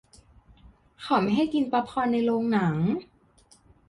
[1.01, 2.75] เขาไม่ให้กินป๊อปคอร์นในโรงหนัง